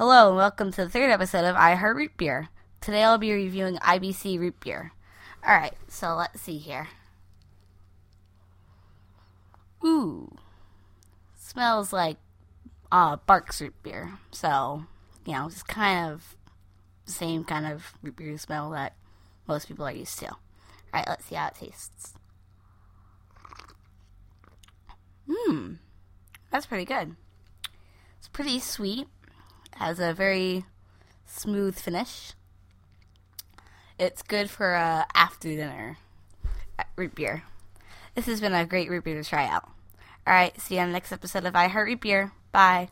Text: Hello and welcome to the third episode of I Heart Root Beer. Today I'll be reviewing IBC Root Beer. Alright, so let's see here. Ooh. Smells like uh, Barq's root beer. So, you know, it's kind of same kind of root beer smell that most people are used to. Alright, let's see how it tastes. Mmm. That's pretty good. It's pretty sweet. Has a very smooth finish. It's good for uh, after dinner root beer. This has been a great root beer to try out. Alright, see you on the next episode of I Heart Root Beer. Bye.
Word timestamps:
Hello 0.00 0.28
and 0.28 0.36
welcome 0.38 0.72
to 0.72 0.84
the 0.84 0.88
third 0.88 1.10
episode 1.10 1.44
of 1.44 1.56
I 1.56 1.74
Heart 1.74 1.94
Root 1.94 2.16
Beer. 2.16 2.48
Today 2.80 3.02
I'll 3.02 3.18
be 3.18 3.34
reviewing 3.34 3.76
IBC 3.76 4.38
Root 4.38 4.58
Beer. 4.58 4.92
Alright, 5.46 5.74
so 5.88 6.14
let's 6.14 6.40
see 6.40 6.56
here. 6.56 6.88
Ooh. 9.84 10.34
Smells 11.38 11.92
like 11.92 12.16
uh, 12.90 13.18
Barq's 13.28 13.60
root 13.60 13.74
beer. 13.82 14.12
So, 14.30 14.84
you 15.26 15.34
know, 15.34 15.48
it's 15.48 15.62
kind 15.62 16.10
of 16.10 16.34
same 17.04 17.44
kind 17.44 17.66
of 17.70 17.92
root 18.02 18.16
beer 18.16 18.38
smell 18.38 18.70
that 18.70 18.94
most 19.46 19.68
people 19.68 19.84
are 19.86 19.92
used 19.92 20.18
to. 20.20 20.30
Alright, 20.94 21.08
let's 21.08 21.26
see 21.26 21.34
how 21.34 21.48
it 21.48 21.56
tastes. 21.56 22.14
Mmm. 25.28 25.76
That's 26.50 26.64
pretty 26.64 26.86
good. 26.86 27.16
It's 28.18 28.28
pretty 28.28 28.60
sweet. 28.60 29.06
Has 29.80 29.98
a 29.98 30.12
very 30.12 30.66
smooth 31.24 31.74
finish. 31.74 32.34
It's 33.98 34.22
good 34.22 34.50
for 34.50 34.74
uh, 34.74 35.04
after 35.14 35.48
dinner 35.48 35.96
root 36.96 37.14
beer. 37.14 37.44
This 38.14 38.26
has 38.26 38.42
been 38.42 38.52
a 38.52 38.66
great 38.66 38.90
root 38.90 39.04
beer 39.04 39.22
to 39.22 39.26
try 39.26 39.46
out. 39.46 39.70
Alright, 40.28 40.60
see 40.60 40.74
you 40.74 40.82
on 40.82 40.88
the 40.88 40.92
next 40.92 41.12
episode 41.12 41.46
of 41.46 41.56
I 41.56 41.68
Heart 41.68 41.86
Root 41.86 42.00
Beer. 42.02 42.32
Bye. 42.52 42.90